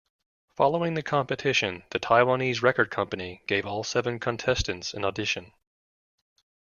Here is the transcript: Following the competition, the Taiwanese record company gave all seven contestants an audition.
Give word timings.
Following 0.55 0.95
the 0.95 1.03
competition, 1.03 1.83
the 1.91 1.99
Taiwanese 1.99 2.63
record 2.63 2.89
company 2.89 3.43
gave 3.45 3.67
all 3.67 3.83
seven 3.83 4.19
contestants 4.19 4.95
an 4.95 5.05
audition. 5.05 5.51